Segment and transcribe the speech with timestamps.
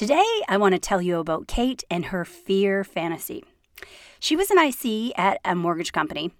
[0.00, 3.44] Today, I want to tell you about Kate and her fear fantasy.
[4.18, 6.32] She was an IC at a mortgage company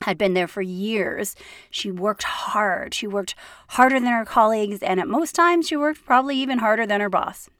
[0.00, 1.36] had been there for years.
[1.68, 2.94] She worked hard.
[2.94, 3.34] She worked
[3.68, 7.10] harder than her colleagues, and at most times, she worked probably even harder than her
[7.10, 7.50] boss.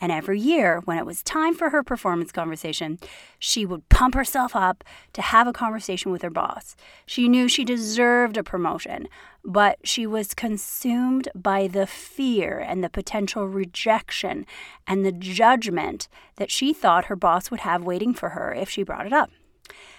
[0.00, 2.98] And every year, when it was time for her performance conversation,
[3.38, 6.76] she would pump herself up to have a conversation with her boss.
[7.04, 9.08] She knew she deserved a promotion,
[9.44, 14.46] but she was consumed by the fear and the potential rejection
[14.86, 18.84] and the judgment that she thought her boss would have waiting for her if she
[18.84, 19.30] brought it up.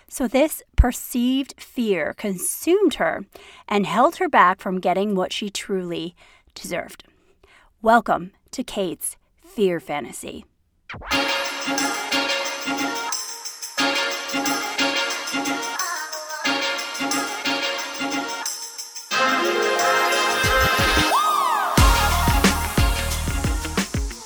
[0.08, 3.26] So, this perceived fear consumed her
[3.68, 6.16] and held her back from getting what she truly
[6.56, 7.04] deserved.
[7.82, 9.18] Welcome to Kate's
[9.50, 10.46] Fear Fantasy.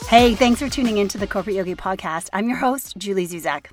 [0.09, 2.29] Hey, thanks for tuning into the Corporate Yogi Podcast.
[2.33, 3.67] I'm your host, Julie Zuzek.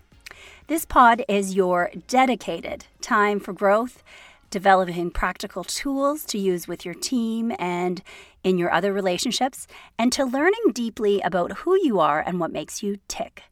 [0.68, 4.02] This pod is your dedicated time for growth,
[4.50, 8.02] developing practical tools to use with your team and
[8.42, 9.66] in your other relationships,
[9.98, 13.42] and to learning deeply about who you are and what makes you tick.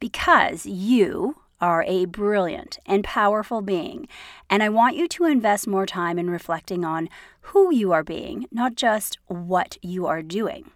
[0.00, 4.08] Because you are a brilliant and powerful being,
[4.50, 7.08] and I want you to invest more time in reflecting on
[7.42, 10.70] who you are being, not just what you are doing.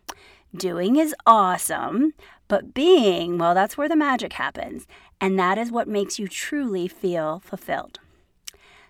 [0.54, 2.14] Doing is awesome,
[2.48, 4.86] but being, well, that's where the magic happens.
[5.20, 7.98] And that is what makes you truly feel fulfilled.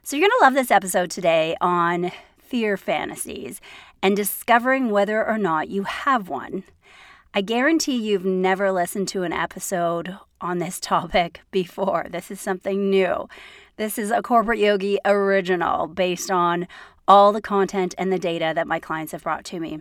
[0.07, 3.61] So, you're going to love this episode today on fear fantasies
[4.01, 6.63] and discovering whether or not you have one.
[7.35, 12.07] I guarantee you've never listened to an episode on this topic before.
[12.09, 13.29] This is something new.
[13.79, 16.69] This is a corporate yogi original based on
[17.09, 19.81] all the content and the data that my clients have brought to me.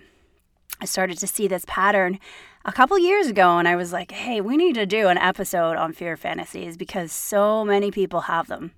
[0.81, 2.19] I started to see this pattern
[2.65, 5.77] a couple years ago and I was like, hey, we need to do an episode
[5.77, 8.71] on fear fantasies because so many people have them.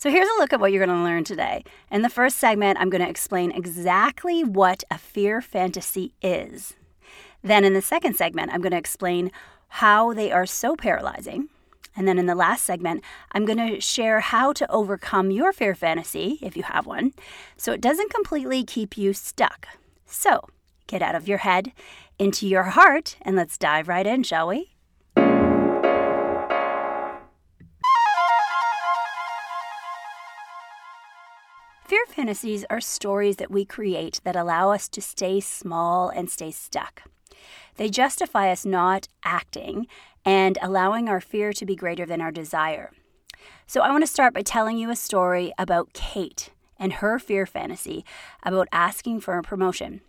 [0.00, 1.62] So here's a look at what you're going to learn today.
[1.90, 6.72] In the first segment, I'm going to explain exactly what a fear fantasy is.
[7.42, 9.30] Then in the second segment, I'm going to explain
[9.68, 11.50] how they are so paralyzing.
[11.94, 15.74] And then in the last segment, I'm going to share how to overcome your fear
[15.74, 17.12] fantasy, if you have one,
[17.58, 19.68] so it doesn't completely keep you stuck.
[20.06, 20.40] So,
[20.90, 21.70] Get out of your head
[22.18, 24.72] into your heart, and let's dive right in, shall we?
[31.90, 36.52] Fear fantasies are stories that we create that allow us to stay small and stay
[36.52, 37.02] stuck.
[37.78, 39.88] They justify us not acting
[40.24, 42.92] and allowing our fear to be greater than our desire.
[43.66, 47.44] So, I want to start by telling you a story about Kate and her fear
[47.44, 48.04] fantasy
[48.44, 50.00] about asking for a promotion.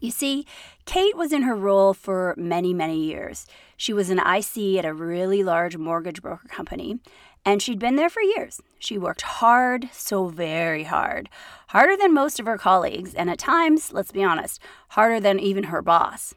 [0.00, 0.46] You see,
[0.86, 3.46] Kate was in her role for many, many years.
[3.76, 6.98] She was an IC at a really large mortgage broker company,
[7.44, 8.60] and she'd been there for years.
[8.78, 11.28] She worked hard, so very hard,
[11.68, 14.60] harder than most of her colleagues, and at times, let's be honest,
[14.90, 16.34] harder than even her boss.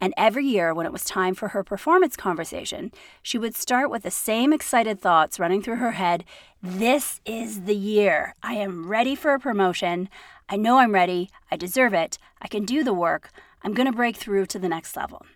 [0.00, 4.04] And every year, when it was time for her performance conversation, she would start with
[4.04, 6.24] the same excited thoughts running through her head
[6.62, 8.34] This is the year.
[8.42, 10.08] I am ready for a promotion.
[10.48, 11.30] I know I'm ready.
[11.50, 12.18] I deserve it.
[12.40, 13.30] I can do the work.
[13.62, 15.26] I'm going to break through to the next level.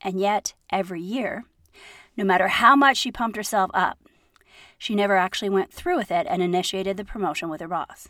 [0.00, 1.44] And yet, every year,
[2.16, 3.98] no matter how much she pumped herself up,
[4.78, 8.08] she never actually went through with it and initiated the promotion with her boss.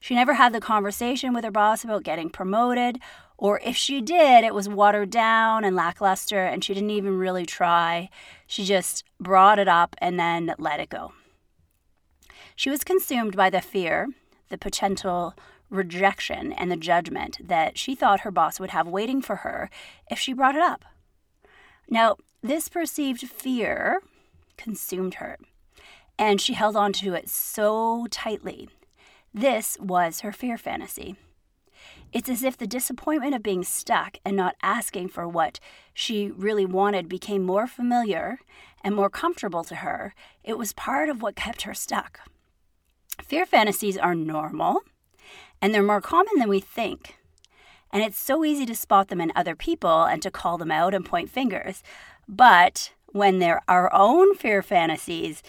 [0.00, 2.98] She never had the conversation with her boss about getting promoted,
[3.38, 7.46] or if she did, it was watered down and lackluster, and she didn't even really
[7.46, 8.08] try.
[8.46, 11.12] She just brought it up and then let it go.
[12.54, 14.08] She was consumed by the fear
[14.50, 15.34] the potential
[15.70, 19.70] rejection and the judgment that she thought her boss would have waiting for her
[20.10, 20.84] if she brought it up.
[21.88, 24.02] Now, this perceived fear
[24.58, 25.38] consumed her,
[26.22, 28.68] and she held on to it so tightly.
[29.34, 31.16] This was her fear fantasy.
[32.12, 35.58] It's as if the disappointment of being stuck and not asking for what
[35.92, 38.38] she really wanted became more familiar
[38.84, 40.14] and more comfortable to her.
[40.44, 42.20] It was part of what kept her stuck.
[43.20, 44.82] Fear fantasies are normal
[45.60, 47.16] and they're more common than we think.
[47.90, 50.94] And it's so easy to spot them in other people and to call them out
[50.94, 51.82] and point fingers.
[52.28, 55.42] But when they're our own fear fantasies,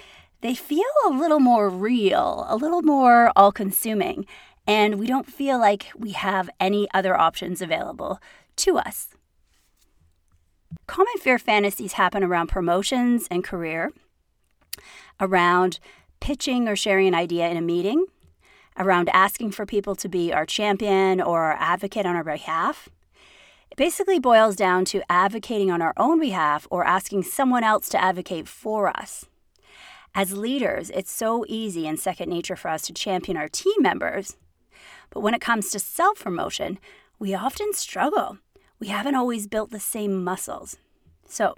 [0.43, 4.27] they feel a little more real, a little more all consuming,
[4.67, 8.19] and we don't feel like we have any other options available
[8.57, 9.15] to us.
[10.85, 13.93] Common fear fantasies happen around promotions and career,
[15.17, 15.79] around
[16.19, 18.05] pitching or sharing an idea in a meeting,
[18.77, 22.89] around asking for people to be our champion or our advocate on our behalf.
[23.71, 28.03] It basically boils down to advocating on our own behalf or asking someone else to
[28.03, 29.25] advocate for us.
[30.15, 34.37] As leaders, it's so easy and second nature for us to champion our team members.
[35.09, 36.77] But when it comes to self promotion,
[37.17, 38.37] we often struggle.
[38.79, 40.77] We haven't always built the same muscles.
[41.27, 41.55] So,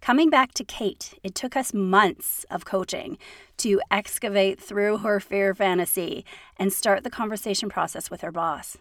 [0.00, 3.18] coming back to Kate, it took us months of coaching
[3.58, 6.24] to excavate through her fear fantasy
[6.56, 8.76] and start the conversation process with her boss.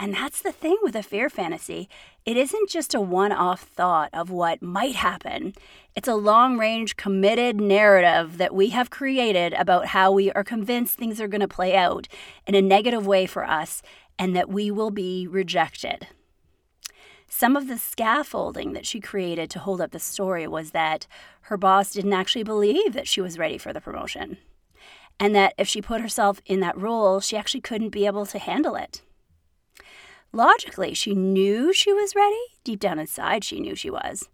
[0.00, 1.88] And that's the thing with a fear fantasy.
[2.24, 5.54] It isn't just a one off thought of what might happen,
[5.96, 10.96] it's a long range, committed narrative that we have created about how we are convinced
[10.96, 12.06] things are going to play out
[12.46, 13.82] in a negative way for us
[14.16, 16.06] and that we will be rejected.
[17.26, 21.08] Some of the scaffolding that she created to hold up the story was that
[21.42, 24.38] her boss didn't actually believe that she was ready for the promotion,
[25.18, 28.38] and that if she put herself in that role, she actually couldn't be able to
[28.38, 29.02] handle it.
[30.32, 32.36] Logically, she knew she was ready.
[32.62, 34.28] Deep down inside, she knew she was.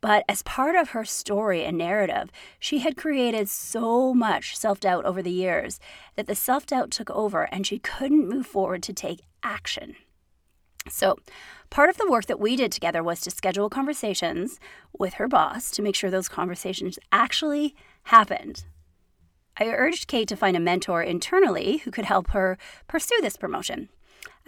[0.00, 5.04] But as part of her story and narrative, she had created so much self doubt
[5.04, 5.80] over the years
[6.16, 9.96] that the self doubt took over and she couldn't move forward to take action.
[10.88, 11.16] So,
[11.70, 14.60] part of the work that we did together was to schedule conversations
[14.96, 17.74] with her boss to make sure those conversations actually
[18.04, 18.64] happened.
[19.58, 22.56] I urged Kate to find a mentor internally who could help her
[22.86, 23.88] pursue this promotion.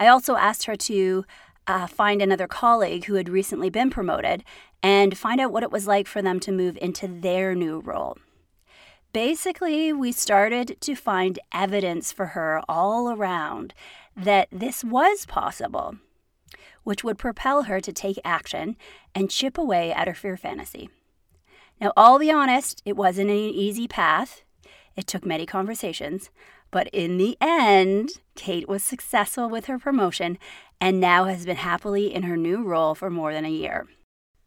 [0.01, 1.25] I also asked her to
[1.67, 4.43] uh, find another colleague who had recently been promoted
[4.81, 8.17] and find out what it was like for them to move into their new role.
[9.13, 13.75] Basically, we started to find evidence for her all around
[14.17, 15.97] that this was possible,
[16.83, 18.77] which would propel her to take action
[19.13, 20.89] and chip away at her fear fantasy.
[21.79, 24.41] Now, I'll be honest, it wasn't an easy path.
[24.95, 26.31] It took many conversations,
[26.71, 30.37] but in the end, Kate was successful with her promotion
[30.79, 33.87] and now has been happily in her new role for more than a year.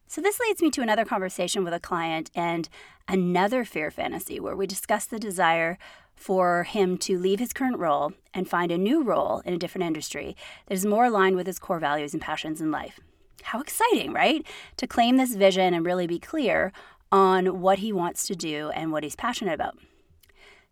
[0.06, 2.68] So, this leads me to another conversation with a client and
[3.08, 5.78] another fear fantasy where we discuss the desire
[6.14, 9.86] for him to leave his current role and find a new role in a different
[9.86, 10.36] industry
[10.66, 13.00] that is more aligned with his core values and passions in life.
[13.42, 14.46] How exciting, right?
[14.78, 16.72] To claim this vision and really be clear
[17.10, 19.76] on what he wants to do and what he's passionate about.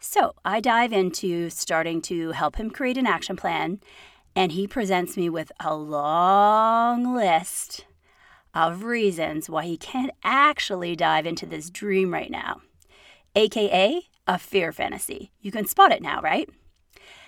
[0.05, 3.79] So I dive into starting to help him create an action plan,
[4.35, 7.87] and he presents me with a long list
[8.53, 12.63] of reasons why he can't actually dive into this dream right now,
[13.37, 15.31] aka a fear fantasy.
[15.41, 16.51] You can spot it now, right?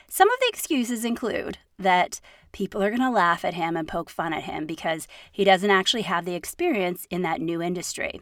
[0.09, 4.11] Some of the excuses include that people are going to laugh at him and poke
[4.11, 8.21] fun at him because he doesn't actually have the experience in that new industry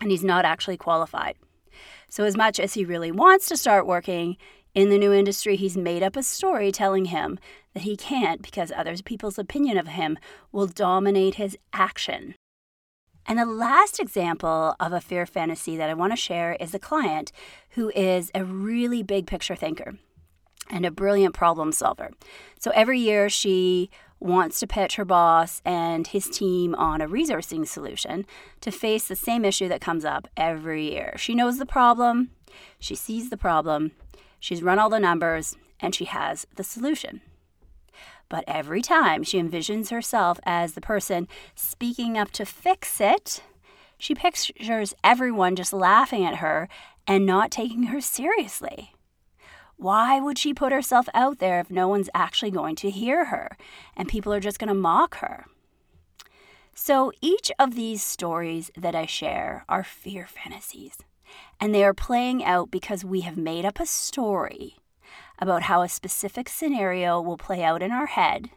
[0.00, 1.36] and he's not actually qualified.
[2.08, 4.36] So, as much as he really wants to start working
[4.74, 7.38] in the new industry, he's made up a story telling him
[7.74, 10.18] that he can't because other people's opinion of him
[10.52, 12.34] will dominate his action.
[13.26, 16.78] And the last example of a fear fantasy that I want to share is a
[16.78, 17.32] client
[17.70, 19.94] who is a really big picture thinker
[20.70, 22.10] and a brilliant problem solver.
[22.58, 27.66] So every year she wants to pitch her boss and his team on a resourcing
[27.66, 28.24] solution
[28.60, 31.14] to face the same issue that comes up every year.
[31.16, 32.30] She knows the problem,
[32.78, 33.92] she sees the problem,
[34.40, 37.20] she's run all the numbers, and she has the solution.
[38.28, 43.42] But every time she envisions herself as the person speaking up to fix it,
[43.98, 46.68] she pictures everyone just laughing at her
[47.06, 48.93] and not taking her seriously.
[49.76, 53.56] Why would she put herself out there if no one's actually going to hear her
[53.96, 55.46] and people are just going to mock her?
[56.74, 60.98] So each of these stories that I share are fear fantasies,
[61.60, 64.76] and they are playing out because we have made up a story
[65.38, 68.50] about how a specific scenario will play out in our head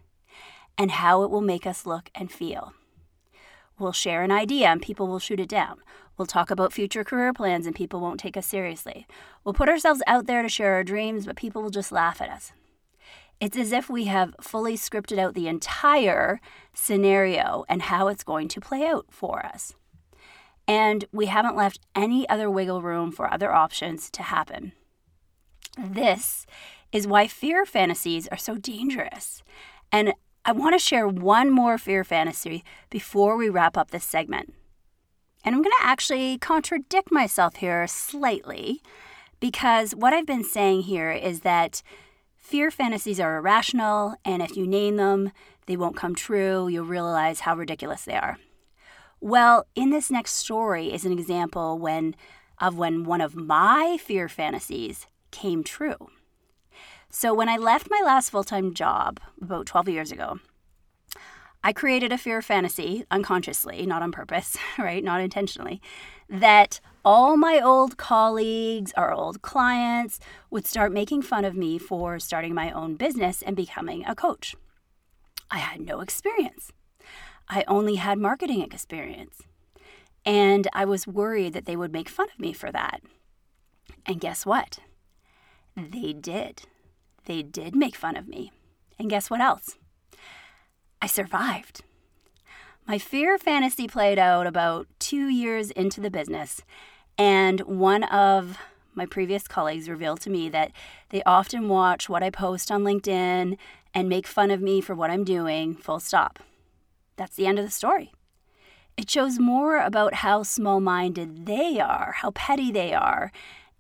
[0.77, 2.74] and how it will make us look and feel.
[3.79, 5.81] We'll share an idea and people will shoot it down.
[6.17, 9.05] We'll talk about future career plans and people won't take us seriously.
[9.43, 12.29] We'll put ourselves out there to share our dreams, but people will just laugh at
[12.29, 12.51] us.
[13.39, 16.41] It's as if we have fully scripted out the entire
[16.74, 19.75] scenario and how it's going to play out for us.
[20.67, 24.74] And we haven't left any other wiggle room for other options to happen.
[25.77, 26.47] This
[26.91, 29.43] is why fear fantasies are so dangerous.
[29.91, 34.53] And I want to share one more fear fantasy before we wrap up this segment.
[35.47, 38.81] And I'm going to actually contradict myself here slightly
[39.39, 41.81] because what I've been saying here is that
[42.35, 45.31] fear fantasies are irrational, and if you name them,
[45.65, 46.67] they won't come true.
[46.67, 48.37] You'll realize how ridiculous they are.
[49.21, 52.17] Well, in this next story is an example when
[52.59, 56.09] of when one of my fear fantasies came true.
[57.09, 60.41] So when I left my last full-time job about 12 years ago,
[61.67, 65.03] I created a fear fantasy unconsciously, not on purpose, right?
[65.03, 65.81] Not intentionally,
[66.29, 72.19] that all my old colleagues, or old clients, would start making fun of me for
[72.19, 74.55] starting my own business and becoming a coach.
[75.51, 76.71] I had no experience.
[77.50, 79.41] I only had marketing experience.
[80.25, 83.01] And I was worried that they would make fun of me for that.
[84.05, 84.79] And guess what?
[85.75, 86.62] They did.
[87.25, 88.53] They did make fun of me.
[88.97, 89.77] And guess what else?
[91.01, 91.83] I survived.
[92.87, 96.61] My fear fantasy played out about two years into the business,
[97.17, 98.57] and one of
[98.95, 100.71] my previous colleagues revealed to me that
[101.09, 103.57] they often watch what I post on LinkedIn
[103.93, 106.39] and make fun of me for what I'm doing, full stop.
[107.15, 108.11] That's the end of the story.
[108.95, 113.31] It shows more about how small minded they are, how petty they are.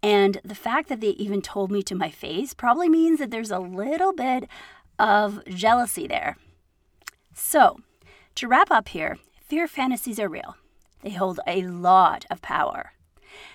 [0.03, 3.51] And the fact that they even told me to my face probably means that there's
[3.51, 4.47] a little bit
[4.99, 6.37] of jealousy there.
[7.39, 7.77] So,
[8.33, 10.57] to wrap up here, fear fantasies are real.
[11.03, 12.93] They hold a lot of power.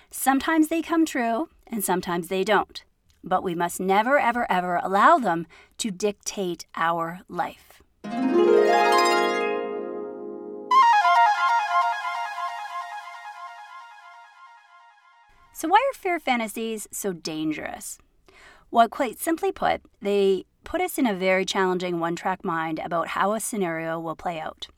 [0.09, 2.85] Sometimes they come true, and sometimes they don't.
[3.25, 5.49] But we must never, ever, ever allow them
[5.79, 7.83] to dictate our life.
[15.53, 17.99] So, why are fear fantasies so dangerous?
[18.71, 23.09] Well, quite simply put, they put us in a very challenging one track mind about
[23.09, 24.69] how a scenario will play out.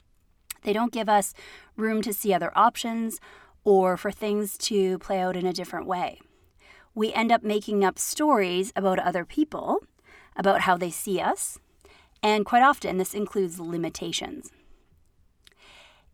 [0.63, 1.35] They don't give us
[1.77, 3.21] room to see other options
[3.65, 6.21] or for things to play out in a different way.
[6.95, 9.81] We end up making up stories about other people,
[10.37, 11.59] about how they see us,
[12.23, 14.51] and quite often this includes limitations.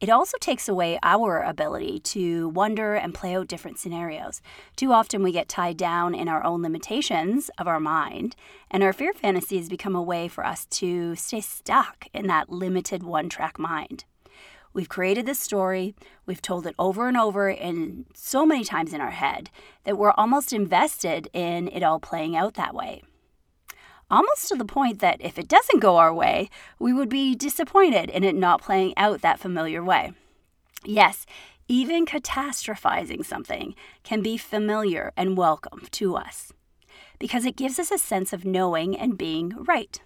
[0.00, 4.40] It also takes away our ability to wonder and play out different scenarios.
[4.74, 8.34] Too often we get tied down in our own limitations of our mind,
[8.70, 13.02] and our fear fantasies become a way for us to stay stuck in that limited
[13.02, 14.04] one track mind.
[14.72, 19.02] We've created this story, we've told it over and over and so many times in
[19.02, 19.50] our head
[19.84, 23.02] that we're almost invested in it all playing out that way
[24.10, 28.10] almost to the point that if it doesn't go our way, we would be disappointed
[28.10, 30.12] in it not playing out that familiar way.
[30.84, 31.26] Yes,
[31.68, 36.52] even catastrophizing something can be familiar and welcome to us
[37.20, 40.00] because it gives us a sense of knowing and being right.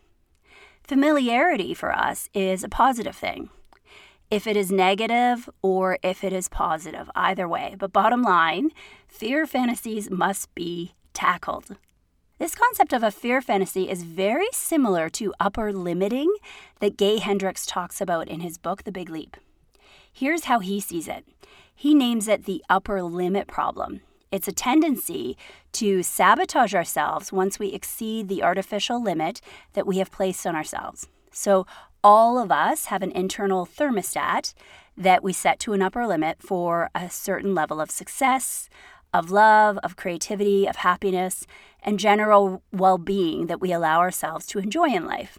[0.83, 3.49] Familiarity for us is a positive thing.
[4.31, 7.77] If it is negative or if it is positive, either way.
[7.79, 8.71] But bottom line,
[9.07, 11.77] fear fantasies must be tackled.
[12.37, 16.35] This concept of a fear fantasy is very similar to upper limiting
[16.81, 19.37] that Gay Hendricks talks about in his book, The Big Leap.
[20.13, 21.25] Here's how he sees it
[21.77, 24.01] he names it the upper limit problem.
[24.33, 25.37] It's a tendency
[25.75, 29.41] to sabotage ourselves once we exceed the artificial limit
[29.75, 31.07] that we have placed on ourselves.
[31.31, 31.69] So,
[32.03, 34.55] all of us have an internal thermostat
[34.97, 38.69] that we set to an upper limit for a certain level of success,
[39.15, 41.47] of love, of creativity, of happiness,
[41.83, 45.39] and general well being that we allow ourselves to enjoy in life.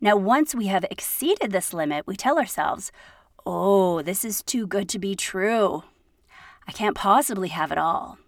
[0.00, 2.90] Now, once we have exceeded this limit, we tell ourselves,
[3.46, 5.84] oh, this is too good to be true.
[6.66, 8.18] I can't possibly have it all.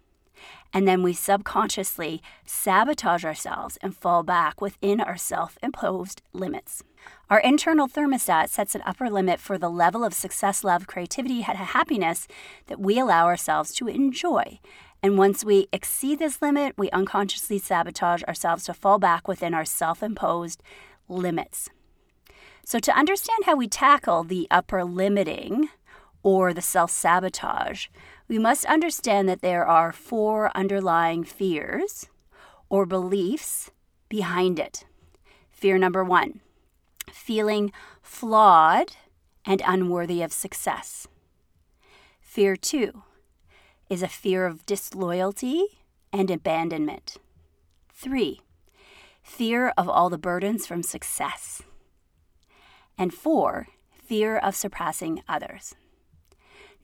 [0.71, 6.83] And then we subconsciously sabotage ourselves and fall back within our self imposed limits.
[7.27, 11.57] Our internal thermostat sets an upper limit for the level of success, love, creativity, and
[11.57, 12.27] happiness
[12.67, 14.59] that we allow ourselves to enjoy.
[15.01, 19.65] And once we exceed this limit, we unconsciously sabotage ourselves to fall back within our
[19.65, 20.61] self imposed
[21.09, 21.69] limits.
[22.63, 25.69] So, to understand how we tackle the upper limiting
[26.21, 27.87] or the self sabotage,
[28.27, 32.07] we must understand that there are four underlying fears
[32.69, 33.71] or beliefs
[34.09, 34.85] behind it.
[35.51, 36.41] Fear number one
[37.15, 38.91] feeling flawed
[39.45, 41.07] and unworthy of success.
[42.19, 43.03] Fear two
[43.89, 45.65] is a fear of disloyalty
[46.11, 47.17] and abandonment.
[47.89, 48.41] Three,
[49.23, 51.61] fear of all the burdens from success.
[52.97, 53.67] And four,
[54.03, 55.73] fear of surpassing others.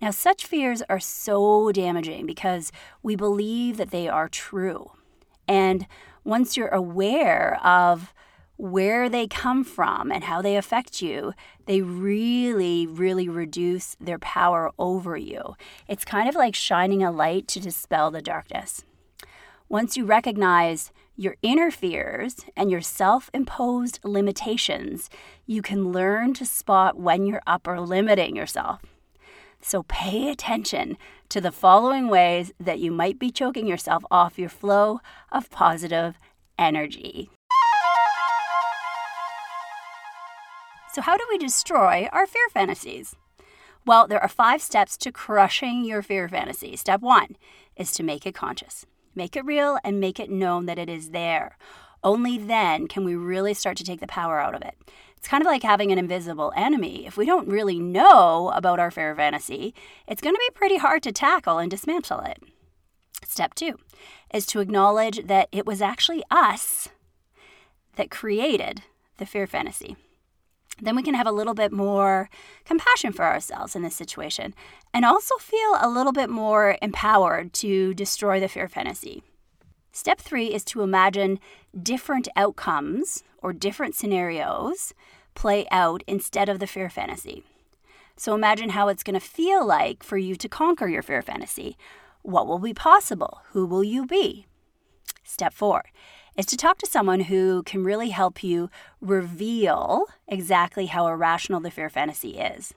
[0.01, 2.71] Now, such fears are so damaging because
[3.03, 4.91] we believe that they are true.
[5.47, 5.85] And
[6.23, 8.13] once you're aware of
[8.58, 11.34] where they come from and how they affect you,
[11.65, 15.55] they really, really reduce their power over you.
[15.88, 18.84] It's kind of like shining a light to dispel the darkness.
[19.67, 25.10] Once you recognize your inner fears and your self imposed limitations,
[25.46, 28.81] you can learn to spot when you're upper limiting yourself.
[29.62, 30.98] So pay attention
[31.29, 35.00] to the following ways that you might be choking yourself off your flow
[35.31, 36.17] of positive
[36.58, 37.29] energy.
[40.93, 43.15] So, how do we destroy our fear fantasies?
[43.86, 46.75] Well, there are five steps to crushing your fear fantasy.
[46.75, 47.38] Step one
[47.77, 51.12] is to make it conscious, make it real, and make it known that it is
[51.12, 51.57] there.
[52.03, 54.75] Only then can we really start to take the power out of it.
[55.15, 57.05] It's kind of like having an invisible enemy.
[57.05, 59.74] If we don't really know about our fear fantasy,
[60.07, 62.43] it's going to be pretty hard to tackle and dismantle it.
[63.25, 63.79] Step two
[64.33, 66.89] is to acknowledge that it was actually us
[67.95, 68.81] that created
[69.17, 69.95] the fear fantasy.
[70.81, 72.29] Then we can have a little bit more
[72.65, 74.55] compassion for ourselves in this situation
[74.93, 79.23] and also feel a little bit more empowered to destroy the fear fantasy.
[79.91, 81.39] Step three is to imagine
[81.81, 84.93] different outcomes or different scenarios
[85.35, 87.43] play out instead of the fear fantasy.
[88.17, 91.77] So imagine how it's going to feel like for you to conquer your fear fantasy.
[92.21, 93.41] What will be possible?
[93.51, 94.45] Who will you be?
[95.23, 95.85] Step four
[96.38, 98.69] is to talk to someone who can really help you
[99.00, 102.73] reveal exactly how irrational the fear fantasy is.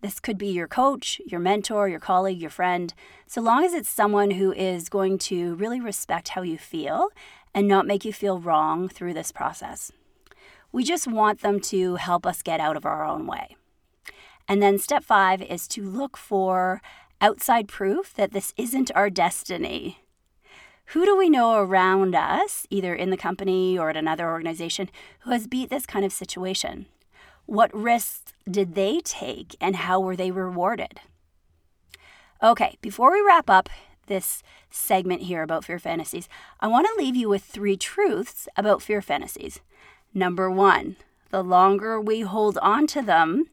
[0.00, 2.94] This could be your coach, your mentor, your colleague, your friend,
[3.26, 7.08] so long as it's someone who is going to really respect how you feel
[7.54, 9.92] and not make you feel wrong through this process.
[10.72, 13.56] We just want them to help us get out of our own way.
[14.48, 16.80] And then step five is to look for
[17.20, 19.98] outside proof that this isn't our destiny.
[20.92, 25.30] Who do we know around us, either in the company or at another organization, who
[25.30, 26.86] has beat this kind of situation?
[27.46, 30.98] What risks did they take and how were they rewarded?
[32.42, 33.68] Okay, before we wrap up
[34.08, 36.28] this segment here about fear fantasies,
[36.58, 39.60] I want to leave you with three truths about fear fantasies.
[40.12, 40.96] Number one,
[41.28, 43.44] the longer we hold on to them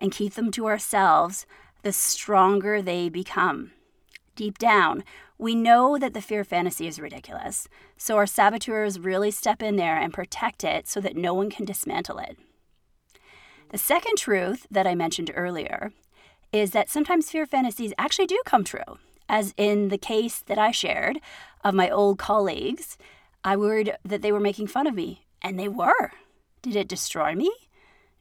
[0.00, 1.46] and keep them to ourselves,
[1.82, 3.72] the stronger they become.
[4.36, 5.02] Deep down,
[5.38, 9.98] we know that the fear fantasy is ridiculous, so our saboteurs really step in there
[9.98, 12.36] and protect it so that no one can dismantle it.
[13.70, 15.92] The second truth that I mentioned earlier
[16.52, 20.70] is that sometimes fear fantasies actually do come true, as in the case that I
[20.70, 21.18] shared
[21.64, 22.98] of my old colleagues.
[23.42, 26.12] I worried that they were making fun of me, and they were.
[26.60, 27.50] Did it destroy me?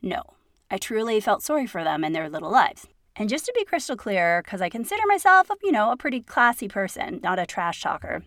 [0.02, 0.24] No.
[0.72, 2.88] I truly felt sorry for them and their little lives.
[3.16, 6.68] And just to be crystal clear, because I consider myself, you know, a pretty classy
[6.68, 8.24] person, not a trash talker,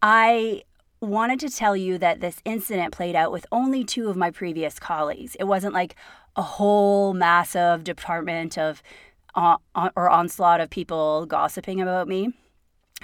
[0.00, 0.64] I
[1.00, 4.78] wanted to tell you that this incident played out with only two of my previous
[4.78, 5.36] colleagues.
[5.36, 5.94] It wasn't like
[6.34, 8.82] a whole massive department of
[9.34, 9.56] uh,
[9.96, 12.32] or onslaught of people gossiping about me.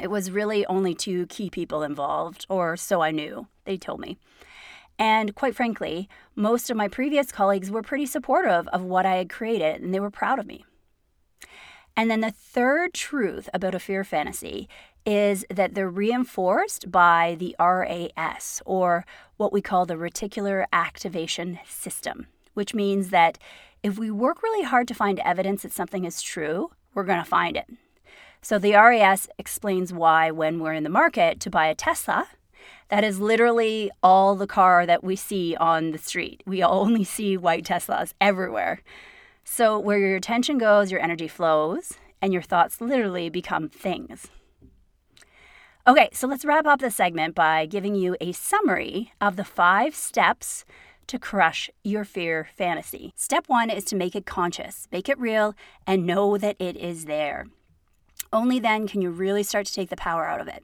[0.01, 3.47] It was really only two key people involved, or so I knew.
[3.65, 4.19] They told me.
[4.99, 9.31] And quite frankly, most of my previous colleagues were pretty supportive of what I had
[9.31, 10.65] created and they were proud of me.
[11.97, 14.69] And then the third truth about a fear fantasy
[15.05, 19.05] is that they're reinforced by the RAS, or
[19.37, 23.39] what we call the reticular activation system, which means that
[23.83, 27.25] if we work really hard to find evidence that something is true, we're going to
[27.25, 27.67] find it.
[28.43, 32.29] So the RAS explains why, when we're in the market to buy a Tesla,
[32.89, 36.43] that is literally all the car that we see on the street.
[36.47, 38.83] We only see white Teslas everywhere.
[39.45, 44.29] So, where your attention goes, your energy flows, and your thoughts literally become things.
[45.87, 49.95] Okay, so let's wrap up the segment by giving you a summary of the five
[49.95, 50.67] steps
[51.07, 53.15] to crush your fear fantasy.
[53.17, 55.55] Step one is to make it conscious, make it real,
[55.87, 57.47] and know that it is there.
[58.31, 60.63] Only then can you really start to take the power out of it.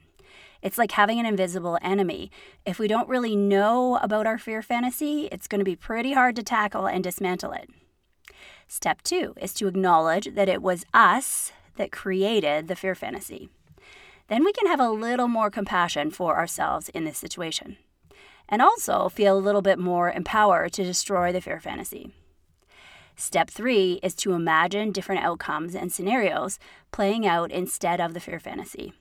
[0.65, 2.31] It's like having an invisible enemy.
[2.65, 6.35] If we don't really know about our fear fantasy, it's going to be pretty hard
[6.37, 7.69] to tackle and dismantle it.
[8.67, 13.51] Step two is to acknowledge that it was us that created the fear fantasy.
[14.29, 17.77] Then we can have a little more compassion for ourselves in this situation
[18.49, 22.11] and also feel a little bit more empowered to destroy the fear fantasy.
[23.17, 26.59] Step three is to imagine different outcomes and scenarios
[26.91, 28.95] playing out instead of the fear fantasy.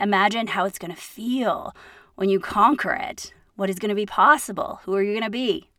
[0.00, 1.74] Imagine how it's going to feel
[2.16, 3.32] when you conquer it.
[3.56, 4.80] What is going to be possible?
[4.84, 5.70] Who are you going to be?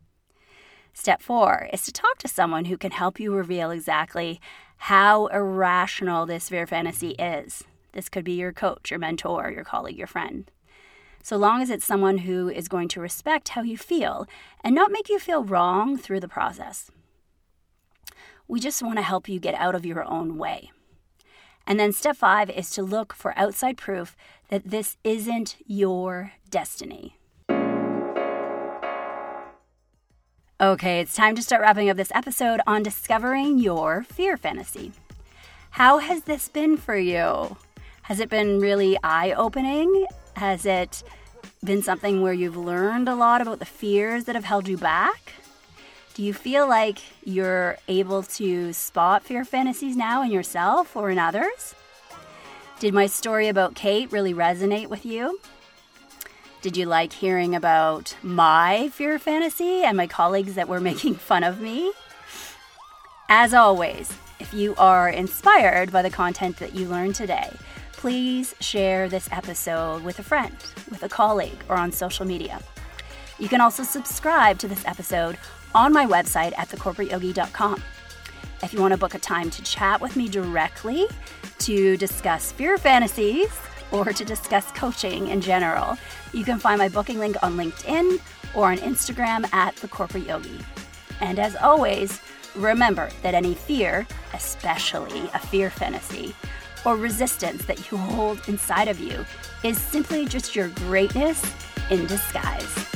[0.94, 4.40] Step four is to talk to someone who can help you reveal exactly
[4.78, 7.66] how irrational this fear fantasy is.
[7.92, 10.50] This could be your coach, your mentor, your colleague, your friend.
[11.22, 14.28] So long as it's someone who is going to respect how you feel
[14.64, 16.92] and not make you feel wrong through the process.
[18.48, 20.72] We just want to help you get out of your own way.
[21.68, 24.16] And then step five is to look for outside proof
[24.50, 27.18] that this isn't your destiny.
[30.62, 34.94] Okay, it's time to start wrapping up this episode on discovering your fear fantasy.
[35.72, 37.58] How has this been for you?
[38.04, 40.06] Has it been really eye opening?
[40.36, 41.04] Has it
[41.64, 45.34] been something where you've learned a lot about the fears that have held you back?
[46.16, 51.20] Do you feel like you're able to spot fear fantasies now in yourself or in
[51.20, 51.76] others?
[52.80, 55.42] Did my story about Kate really resonate with you?
[56.62, 61.44] Did you like hearing about my fear fantasy and my colleagues that were making fun
[61.44, 61.92] of me?
[63.28, 67.52] As always, if you are inspired by the content that you learned today,
[67.92, 70.56] please share this episode with a friend,
[70.90, 72.62] with a colleague, or on social media.
[73.38, 75.38] You can also subscribe to this episode
[75.76, 77.84] on my website at thecorporateyogi.com.
[78.64, 81.06] If you want to book a time to chat with me directly
[81.60, 83.50] to discuss fear fantasies
[83.92, 85.98] or to discuss coaching in general,
[86.34, 88.20] you can find my booking link on LinkedIn
[88.56, 90.60] or on Instagram at the Corporate Yogi.
[91.20, 92.22] And as always,
[92.56, 96.34] remember that any fear, especially a fear fantasy,
[96.86, 99.26] or resistance that you hold inside of you,
[99.64, 101.44] is simply just your greatness
[101.90, 102.95] in disguise.